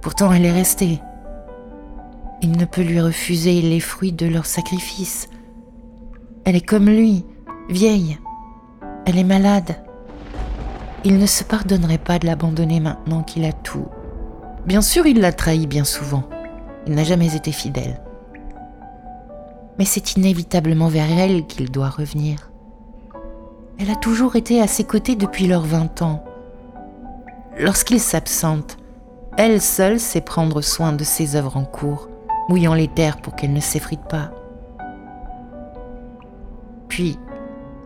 [0.00, 1.00] Pourtant, elle est restée.
[2.40, 5.28] Il ne peut lui refuser les fruits de leur sacrifice.
[6.44, 7.24] Elle est comme lui,
[7.68, 8.18] vieille.
[9.06, 9.76] Elle est malade.
[11.04, 13.86] Il ne se pardonnerait pas de l'abandonner maintenant qu'il a tout.
[14.66, 16.24] Bien sûr, il l'a trahi bien souvent.
[16.86, 18.00] Il n'a jamais été fidèle.
[19.78, 22.50] Mais c'est inévitablement vers elle qu'il doit revenir.
[23.78, 26.24] Elle a toujours été à ses côtés depuis leurs vingt ans.
[27.58, 28.78] Lorsqu'il s'absente,
[29.36, 32.08] elle seule sait prendre soin de ses œuvres en cours,
[32.48, 34.30] mouillant les terres pour qu'elles ne s'effritent pas.
[36.92, 37.16] Puis,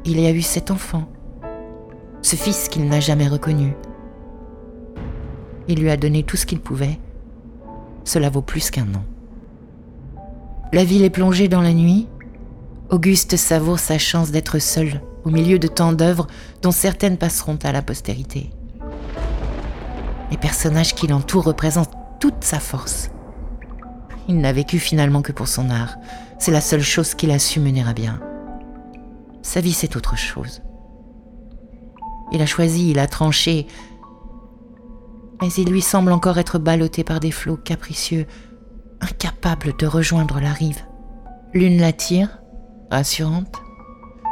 [0.04, 1.04] il y a eu cet enfant,
[2.22, 3.76] ce fils qu'il n'a jamais reconnu.
[5.68, 6.98] Il lui a donné tout ce qu'il pouvait.
[8.02, 9.04] Cela vaut plus qu'un an.
[10.72, 12.08] La ville est plongée dans la nuit.
[12.90, 16.26] Auguste savoure sa chance d'être seul au milieu de tant d'œuvres
[16.62, 18.50] dont certaines passeront à la postérité.
[20.32, 23.12] Les personnages qui l'entourent représentent toute sa force.
[24.26, 25.94] Il n'a vécu finalement que pour son art.
[26.40, 28.18] C'est la seule chose qu'il a su mener à bien.
[29.46, 30.60] Sa vie, c'est autre chose.
[32.32, 33.68] Il a choisi, il a tranché,
[35.40, 38.26] mais il lui semble encore être ballotté par des flots capricieux,
[39.00, 40.82] incapable de rejoindre la rive.
[41.54, 42.40] L'une l'attire,
[42.90, 43.54] rassurante.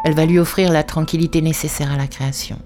[0.04, 2.58] Elle va lui offrir la tranquillité nécessaire à la création.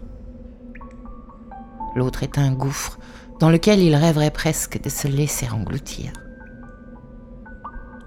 [1.96, 2.98] L'autre est un gouffre
[3.40, 6.14] dans lequel il rêverait presque de se laisser engloutir.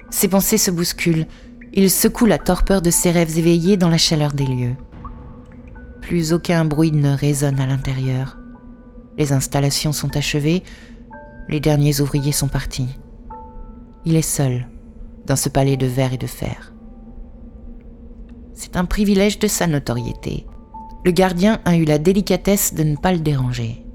[0.10, 1.28] Ses pensées se bousculent.
[1.74, 4.76] Il secoue la torpeur de ses rêves éveillés dans la chaleur des lieux.
[6.02, 8.38] Plus aucun bruit ne résonne à l'intérieur.
[9.18, 10.64] Les installations sont achevées.
[11.48, 13.00] Les derniers ouvriers sont partis.
[14.04, 14.68] Il est seul
[15.28, 16.74] dans ce palais de verre et de fer.
[18.54, 20.46] C'est un privilège de sa notoriété.
[21.06, 23.86] Le gardien a eu la délicatesse de ne pas le déranger.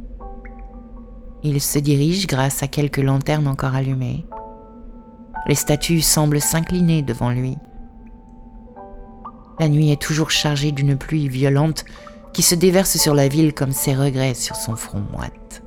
[1.42, 4.24] Il se dirige grâce à quelques lanternes encore allumées.
[5.46, 7.56] Les statues semblent s'incliner devant lui.
[9.59, 11.85] La nuit est toujours chargée d'une pluie violente
[12.32, 15.62] qui se déverse sur la ville comme ses regrets sur son front moite.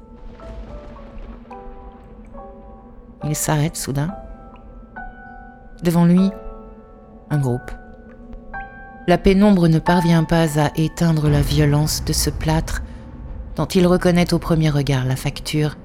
[3.23, 4.11] Il s'arrête soudain.
[5.83, 6.29] Devant lui,
[7.29, 7.71] un groupe.
[9.07, 12.83] La pénombre ne parvient pas à éteindre la violence de ce plâtre
[13.55, 15.77] dont il reconnaît au premier regard la facture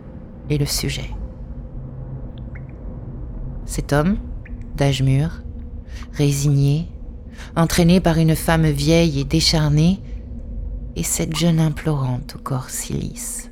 [0.51, 1.11] et le sujet.
[3.67, 4.19] Cet homme,
[4.77, 5.43] d'âge mûr,
[6.13, 6.89] résigné,
[7.57, 10.01] entraîné par une femme vieille et décharnée,
[10.97, 13.51] et cette jeune implorante au corps si lisse.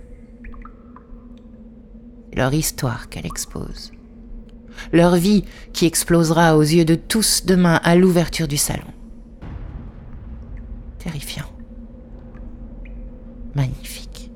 [2.35, 3.93] Leur histoire qu'elle expose.
[4.93, 8.87] Leur vie qui explosera aux yeux de tous demain à l'ouverture du salon.
[10.99, 11.51] Terrifiant.
[13.55, 14.31] Magnifique.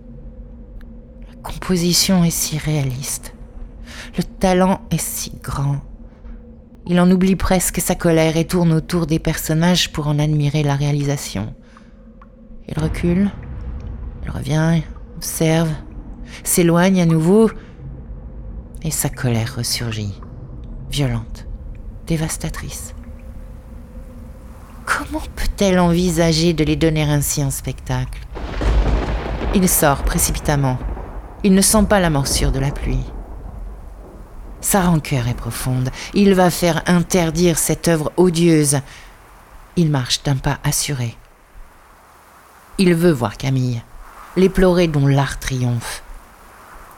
[1.29, 3.36] La composition est si réaliste.
[4.17, 5.77] Le talent est si grand.
[6.87, 10.75] Il en oublie presque sa colère et tourne autour des personnages pour en admirer la
[10.75, 11.55] réalisation.
[12.67, 13.31] Il recule,
[14.25, 14.83] il revient,
[15.17, 15.71] observe,
[16.45, 17.51] s'éloigne à nouveau,
[18.83, 20.19] et sa colère ressurgit,
[20.91, 21.47] violente,
[22.07, 22.95] dévastatrice.
[24.87, 28.21] Comment peut-elle envisager de les donner ainsi en spectacle?
[29.55, 30.79] Il sort précipitamment.
[31.45, 33.05] Il ne sent pas la morsure de la pluie.
[34.67, 35.91] Sa rancœur est profonde.
[36.13, 38.81] Il va faire interdire cette œuvre odieuse.
[39.77, 41.17] Il marche d'un pas assuré.
[42.77, 43.81] Il veut voir Camille,
[44.35, 46.03] l'éplorer dont l'art triomphe.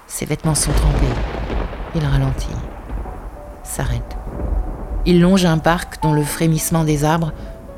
[0.07, 1.13] Ses vêtements sont trempés.
[1.95, 2.49] Il ralentit,
[3.65, 4.17] s'arrête.
[5.05, 7.35] Il longe un parc dont le frémissement des arbres,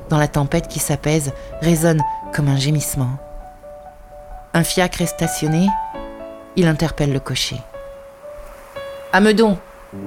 [0.09, 1.33] dans la tempête qui s'apaise,
[1.63, 2.01] résonne
[2.33, 3.19] comme un gémissement.
[4.55, 5.67] Un fiacre est stationné.
[6.55, 7.61] Il interpelle le cocher.
[9.13, 9.59] À Meudon
[9.93, 9.99] Dans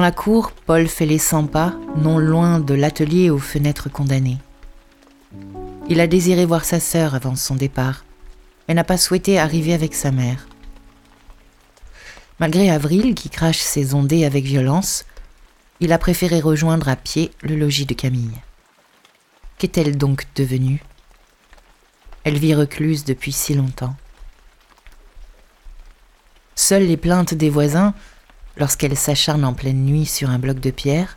[0.00, 4.38] la cour, Paul fait les 100 pas, non loin de l'atelier aux fenêtres condamnées.
[5.88, 8.04] Il a désiré voir sa sœur avant son départ,
[8.68, 10.46] mais n'a pas souhaité arriver avec sa mère.
[12.40, 15.04] Malgré Avril, qui crache ses ondées avec violence,
[15.80, 18.40] il a préféré rejoindre à pied le logis de Camille.
[19.58, 20.82] Qu'est-elle donc devenue?
[22.24, 23.94] Elle vit recluse depuis si longtemps.
[26.56, 27.94] Seules les plaintes des voisins,
[28.56, 31.16] lorsqu'elle s'acharne en pleine nuit sur un bloc de pierre,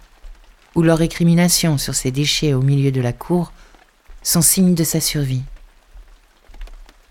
[0.76, 3.52] ou leur récrimination sur ses déchets au milieu de la cour,
[4.22, 5.44] sont signes de sa survie.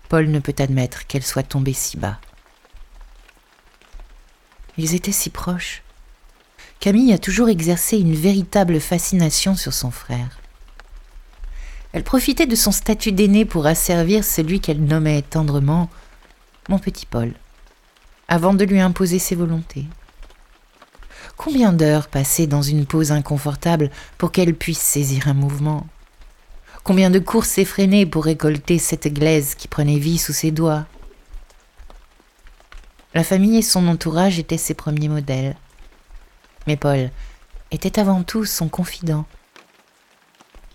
[0.07, 2.19] Paul ne peut admettre qu'elle soit tombée si bas.
[4.77, 5.83] Ils étaient si proches.
[6.79, 10.39] Camille a toujours exercé une véritable fascination sur son frère.
[11.93, 15.89] Elle profitait de son statut d'aîné pour asservir celui qu'elle nommait tendrement
[16.69, 17.33] mon petit Paul,
[18.27, 19.85] avant de lui imposer ses volontés.
[21.37, 25.87] Combien d'heures passées dans une pose inconfortable pour qu'elle puisse saisir un mouvement?
[26.83, 30.85] Combien de courses effrénées pour récolter cette glaise qui prenait vie sous ses doigts?
[33.17, 35.55] La famille et son entourage étaient ses premiers modèles.
[36.67, 37.09] Mais Paul
[37.71, 39.25] était avant tout son confident.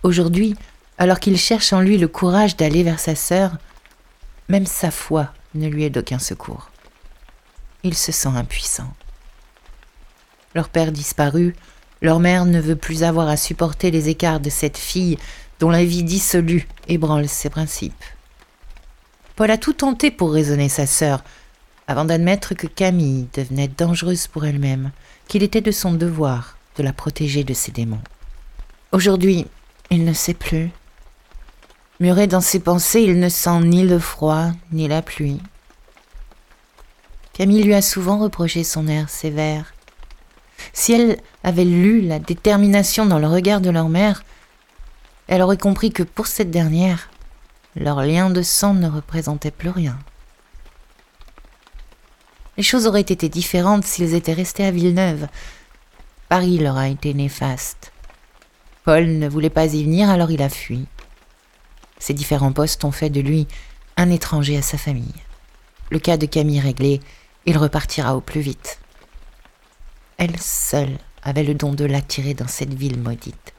[0.03, 0.57] Aujourd'hui,
[0.97, 3.53] alors qu'il cherche en lui le courage d'aller vers sa sœur,
[4.49, 6.69] même sa foi ne lui est d'aucun secours.
[7.83, 8.93] Il se sent impuissant.
[10.53, 11.55] Leur père disparu,
[12.01, 15.17] leur mère ne veut plus avoir à supporter les écarts de cette fille
[15.61, 18.03] dont la vie dissolue ébranle ses principes.
[19.37, 21.23] Paul a tout tenté pour raisonner sa sœur,
[21.87, 24.91] avant d'admettre que Camille devenait dangereuse pour elle-même,
[25.27, 28.01] qu'il était de son devoir de la protéger de ses démons.
[28.91, 29.45] Aujourd'hui,
[29.89, 30.71] il ne sait plus.
[31.99, 35.39] Muré dans ses pensées, il ne sent ni le froid ni la pluie.
[37.33, 39.73] Camille lui a souvent reproché son air sévère.
[40.71, 44.23] Si elle avait lu la détermination dans le regard de leur mère,
[45.27, 47.09] elle aurait compris que pour cette dernière,
[47.75, 49.97] leur lien de sang ne représentait plus rien.
[52.57, 55.27] Les choses auraient été différentes s'ils étaient restés à Villeneuve.
[56.29, 57.91] Paris leur a été néfaste.
[58.83, 60.85] Paul ne voulait pas y venir, alors il a fui.
[61.99, 63.47] Ces différents postes ont fait de lui
[63.97, 65.13] un étranger à sa famille.
[65.89, 66.99] Le cas de Camille réglé,
[67.45, 68.79] il repartira au plus vite.
[70.17, 73.53] Elle seule avait le don de l'attirer dans cette ville maudite.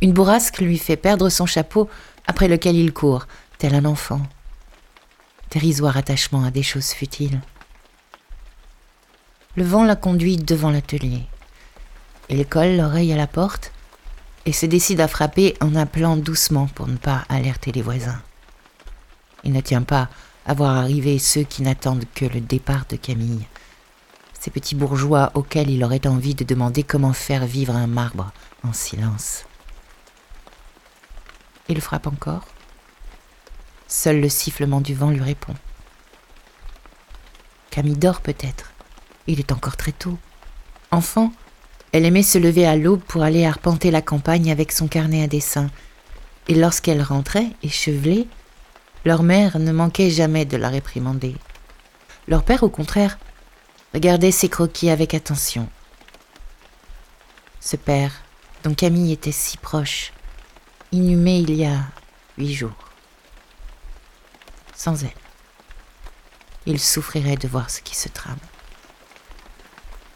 [0.00, 1.88] Une bourrasque lui fait perdre son chapeau
[2.26, 3.26] après lequel il court,
[3.58, 4.20] tel un enfant
[5.54, 7.40] dérisoire attachement à des choses futiles.
[9.54, 11.22] Le vent la conduit devant l'atelier.
[12.28, 13.70] Il colle l'oreille à la porte
[14.46, 18.20] et se décide à frapper en appelant doucement pour ne pas alerter les voisins.
[19.44, 20.08] Il ne tient pas
[20.44, 23.46] à voir arriver ceux qui n'attendent que le départ de Camille,
[24.38, 28.32] ces petits bourgeois auxquels il aurait envie de demander comment faire vivre un marbre
[28.64, 29.44] en silence.
[31.68, 32.44] Il frappe encore,
[33.86, 35.54] Seul le sifflement du vent lui répond.
[37.70, 38.72] Camille dort peut-être.
[39.26, 40.18] Il est encore très tôt.
[40.90, 41.32] Enfant,
[41.92, 45.26] elle aimait se lever à l'aube pour aller arpenter la campagne avec son carnet à
[45.26, 45.70] dessin.
[46.48, 48.28] Et lorsqu'elle rentrait, échevelée,
[49.04, 51.34] leur mère ne manquait jamais de la réprimander.
[52.28, 53.18] Leur père, au contraire,
[53.92, 55.68] regardait ses croquis avec attention.
[57.60, 58.12] Ce père,
[58.62, 60.12] dont Camille était si proche,
[60.92, 61.78] inhumé il y a
[62.38, 62.93] huit jours
[64.84, 65.10] sans elle.
[66.66, 68.38] Il souffrirait de voir ce qui se trame.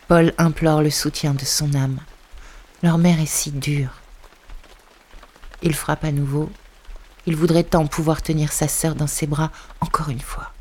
[0.09, 2.01] Paul implore le soutien de son âme.
[2.83, 3.95] Leur mère est si dure.
[5.63, 6.51] Il frappe à nouveau.
[7.25, 9.51] Il voudrait tant pouvoir tenir sa sœur dans ses bras
[9.81, 10.53] encore une fois.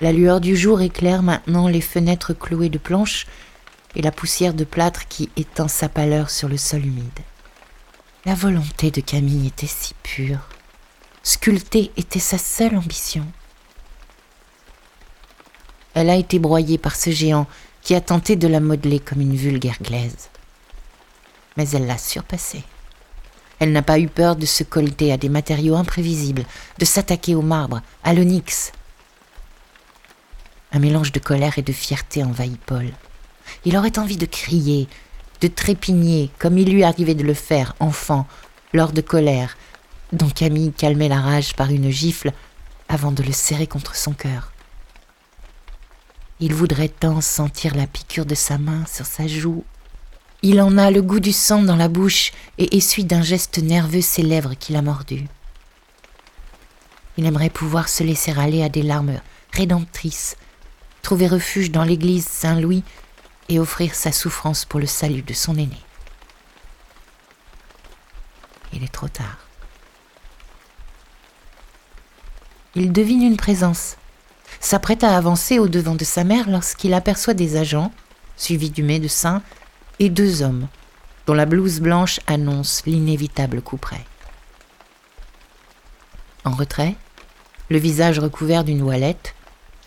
[0.00, 3.26] La lueur du jour éclaire maintenant les fenêtres clouées de planches
[3.94, 7.20] et la poussière de plâtre qui étend sa pâleur sur le sol humide.
[8.24, 10.51] La volonté de Camille était si pure.
[11.22, 13.24] Sculpter était sa seule ambition.
[15.94, 17.46] Elle a été broyée par ce géant
[17.82, 20.30] qui a tenté de la modeler comme une vulgaire glaise.
[21.56, 22.64] Mais elle l'a surpassée.
[23.60, 26.44] Elle n'a pas eu peur de se colter à des matériaux imprévisibles,
[26.78, 28.72] de s'attaquer au marbre, à l'onyx.
[30.72, 32.90] Un mélange de colère et de fierté envahit Paul.
[33.64, 34.88] Il aurait envie de crier,
[35.40, 38.26] de trépigner, comme il lui arrivait de le faire, enfant,
[38.72, 39.56] lors de colère,
[40.12, 42.32] dont Camille calmait la rage par une gifle
[42.88, 44.52] avant de le serrer contre son cœur.
[46.40, 49.64] Il voudrait tant sentir la piqûre de sa main sur sa joue.
[50.42, 54.00] Il en a le goût du sang dans la bouche et essuie d'un geste nerveux
[54.00, 55.28] ses lèvres qu'il a mordues.
[57.16, 59.20] Il aimerait pouvoir se laisser aller à des larmes
[59.52, 60.36] rédemptrices,
[61.02, 62.82] trouver refuge dans l'église Saint-Louis
[63.48, 65.78] et offrir sa souffrance pour le salut de son aîné.
[68.72, 69.51] Il est trop tard.
[72.74, 73.96] Il devine une présence.
[74.60, 77.92] S'apprête à avancer au devant de sa mère lorsqu'il aperçoit des agents,
[78.36, 79.42] suivis du médecin,
[79.98, 80.68] et deux hommes,
[81.26, 84.04] dont la blouse blanche annonce l'inévitable coup près.
[86.44, 86.96] En retrait,
[87.68, 89.34] le visage recouvert d'une voilette,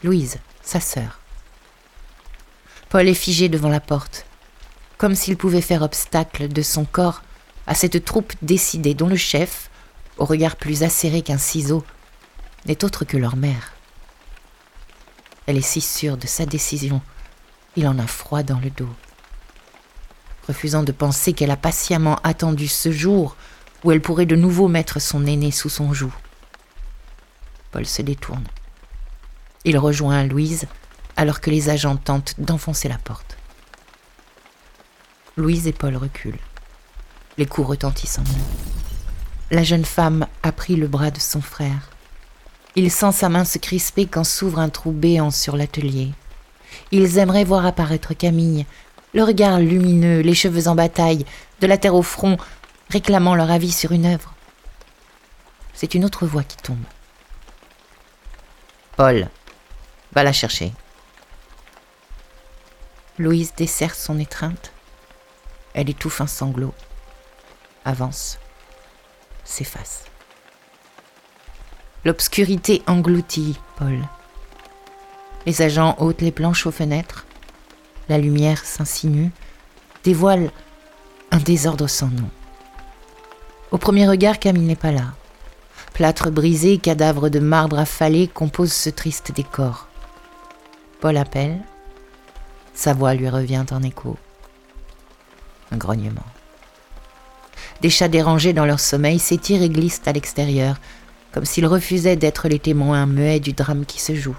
[0.03, 1.19] Louise, sa sœur.
[2.89, 4.25] Paul est figé devant la porte,
[4.97, 7.23] comme s'il pouvait faire obstacle de son corps
[7.67, 9.69] à cette troupe décidée dont le chef,
[10.17, 11.83] au regard plus acéré qu'un ciseau,
[12.65, 13.73] n'est autre que leur mère.
[15.45, 17.01] Elle est si sûre de sa décision,
[17.75, 18.89] il en a froid dans le dos.
[20.47, 23.35] Refusant de penser qu'elle a patiemment attendu ce jour
[23.83, 26.11] où elle pourrait de nouveau mettre son aîné sous son joug.
[27.71, 28.45] Paul se détourne.
[29.63, 30.65] Il rejoint Louise
[31.17, 33.37] alors que les agents tentent d'enfoncer la porte.
[35.37, 36.39] Louise et Paul reculent.
[37.37, 38.45] Les coups retentissent en eux.
[39.51, 41.89] La jeune femme a pris le bras de son frère.
[42.75, 46.11] Il sent sa main se crisper quand s'ouvre un trou béant sur l'atelier.
[46.91, 48.65] Ils aimeraient voir apparaître Camille,
[49.13, 51.25] le regard lumineux, les cheveux en bataille,
[51.61, 52.37] de la terre au front,
[52.89, 54.33] réclamant leur avis sur une œuvre.
[55.73, 56.83] C'est une autre voix qui tombe.
[58.97, 59.29] Paul,
[60.13, 60.73] va la chercher.
[63.17, 64.73] Louise desserre son étreinte.
[65.73, 66.73] Elle étouffe un sanglot,
[67.85, 68.37] avance,
[69.45, 70.03] s'efface.
[72.05, 73.97] L'obscurité engloutit Paul.
[75.47, 77.25] Les agents ôtent les planches aux fenêtres.
[78.09, 79.31] La lumière s'insinue,
[80.03, 80.51] dévoile
[81.31, 82.29] un désordre sans nom.
[83.71, 85.15] Au premier regard, Camille n'est pas là.
[85.93, 89.87] Plâtre brisé, cadavre de marbre affalé composent ce triste décor.
[91.01, 91.57] Paul appelle.
[92.75, 94.15] Sa voix lui revient en écho.
[95.71, 96.21] Un grognement.
[97.81, 100.75] Des chats dérangés dans leur sommeil s'étirent et glissent à l'extérieur,
[101.35, 104.37] comme s'ils refusaient d'être les témoins muets du drame qui se joue.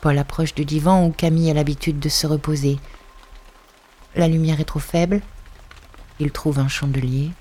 [0.00, 2.78] Paul approche du divan où Camille a l'habitude de se reposer.
[4.14, 5.20] La lumière est trop faible.
[6.20, 7.32] Il trouve un chandelier.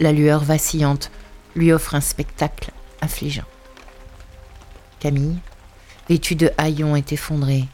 [0.00, 1.10] La lueur vacillante
[1.54, 2.70] lui offre un spectacle
[3.02, 3.44] affligeant.
[5.00, 5.36] Camille,
[6.08, 7.66] vêtue de haillons, est effondrée,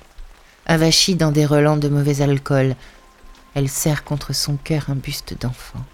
[0.67, 2.75] avachie dans des relents de mauvais alcool.
[3.55, 5.85] Elle serre contre son cœur un buste d'enfant.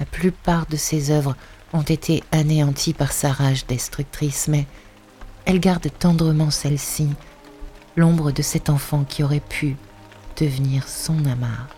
[0.00, 1.36] La plupart de ses œuvres
[1.72, 4.66] ont été anéanties par sa rage destructrice, mais
[5.44, 7.08] elle garde tendrement celle-ci,
[7.96, 9.76] l'ombre de cet enfant qui aurait pu
[10.36, 11.68] devenir son amarre.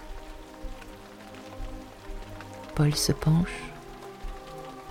[2.74, 3.48] Paul se penche,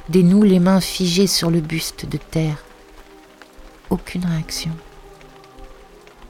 [0.10, 2.64] dénoue les mains figées sur le buste de terre.
[3.90, 4.72] Aucune réaction.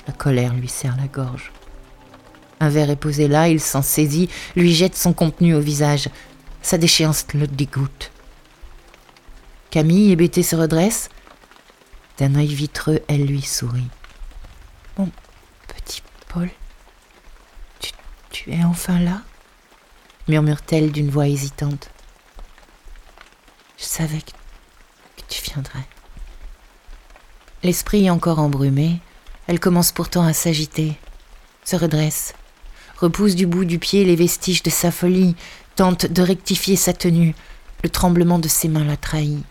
[0.07, 1.51] La colère lui serre la gorge.
[2.59, 6.09] Un verre est posé là, il s'en saisit, lui jette son contenu au visage.
[6.61, 8.11] Sa déchéance le dégoûte.
[9.69, 11.09] Camille, hébétée, se redresse,
[12.17, 13.87] d'un œil vitreux, elle lui sourit.
[14.97, 15.09] Mon
[15.67, 16.49] petit Paul,
[18.31, 19.21] tu, es enfin là?
[20.27, 21.89] murmure-t-elle d'une voix hésitante.
[23.77, 24.31] Je savais que,
[25.17, 25.87] que tu viendrais.
[27.63, 28.99] L'esprit encore embrumé,
[29.47, 30.97] elle commence pourtant à s'agiter,
[31.63, 32.35] se redresse,
[32.97, 35.35] repousse du bout du pied les vestiges de sa folie,
[35.79, 37.33] tente de rectifier sa tenue.
[37.83, 39.45] Le tremblement de ses mains la trahit.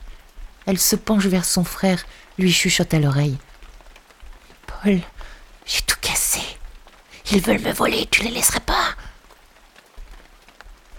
[0.66, 2.04] Elle se penche vers son frère,
[2.36, 3.38] lui chuchote à l'oreille.
[4.66, 5.00] Paul,
[5.64, 6.42] j'ai tout cassé.
[7.32, 8.94] Ils veulent me voler, tu les laisserais pas?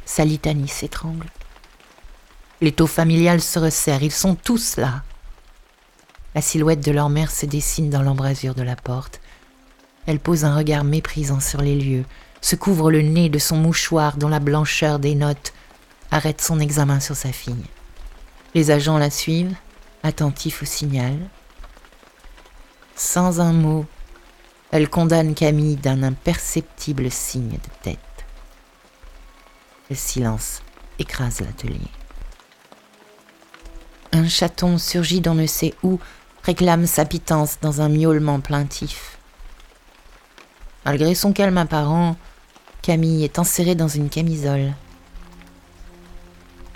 [0.04, 1.28] Sa litanie s'étrangle.
[2.60, 5.04] L'étau familial se resserre, ils sont tous là.
[6.34, 9.22] La silhouette de leur mère se dessine dans l'embrasure de la porte.
[10.08, 12.06] Elle pose un regard méprisant sur les lieux,
[12.42, 15.54] se couvre le nez de son mouchoir dont la blancheur dénote,
[16.12, 17.66] arrête son examen sur sa fille.
[18.56, 19.56] Les agents la suivent,
[20.04, 21.18] attentif au signal.
[22.96, 23.86] Sans un mot,
[24.72, 28.00] elle condamne Camille d'un imperceptible signe de tête.
[29.90, 30.62] Le silence
[31.00, 31.80] écrase l'atelier.
[34.12, 36.00] Un chaton surgit d'on ne sait où,
[36.44, 39.18] réclame sa pitance dans un miaulement plaintif.
[40.86, 42.16] Malgré son calme apparent,
[42.82, 44.74] Camille est enserrée dans une camisole.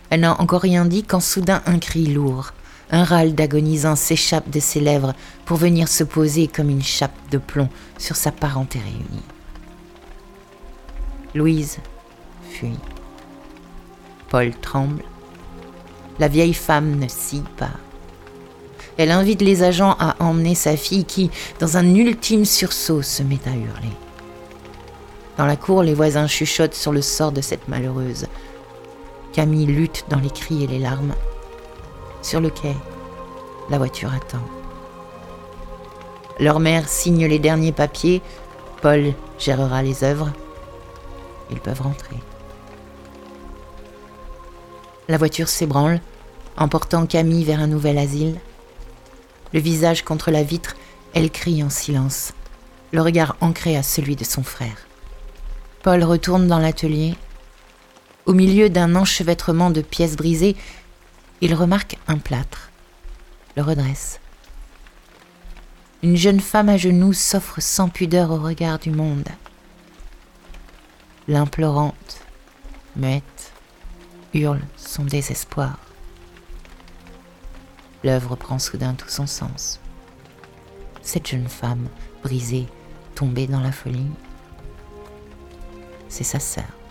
[0.09, 2.53] Elle n'a encore rien dit quand soudain un cri lourd,
[2.91, 5.13] un râle d'agonisant s'échappe de ses lèvres
[5.45, 9.23] pour venir se poser comme une chape de plomb sur sa parenté réunie.
[11.33, 11.79] Louise
[12.51, 12.77] fuit.
[14.29, 15.03] Paul tremble.
[16.19, 17.71] La vieille femme ne scie pas.
[18.97, 23.39] Elle invite les agents à emmener sa fille qui, dans un ultime sursaut, se met
[23.47, 23.97] à hurler.
[25.37, 28.27] Dans la cour, les voisins chuchotent sur le sort de cette malheureuse.
[29.33, 31.15] Camille lutte dans les cris et les larmes.
[32.21, 32.75] Sur le quai,
[33.69, 34.43] la voiture attend.
[36.39, 38.21] Leur mère signe les derniers papiers.
[38.81, 40.31] Paul gérera les œuvres.
[41.49, 42.17] Ils peuvent rentrer.
[45.07, 45.99] La voiture s'ébranle.
[46.57, 48.39] emportant Camille vers un nouvel asile.
[49.53, 50.75] Le visage contre la vitre,
[51.13, 52.33] elle crie en silence,
[52.91, 54.87] le regard ancré à celui de son frère.
[55.83, 57.13] Paul retourne dans l'atelier.
[58.25, 60.55] Au milieu d'un enchevêtrement de pièces brisées,
[61.41, 62.71] il remarque un plâtre,
[63.57, 64.21] le redresse.
[66.01, 69.27] Une jeune femme à genoux s'offre sans pudeur au regard du monde.
[71.27, 72.21] L'implorante,
[72.95, 73.51] muette,
[74.33, 75.77] hurle son désespoir.
[78.05, 79.81] L'œuvre prend soudain tout son sens.
[81.01, 81.89] Cette jeune femme,
[82.23, 82.67] brisée,
[83.15, 84.11] tombée dans la folie,
[86.13, 86.82] c'est sa sœur.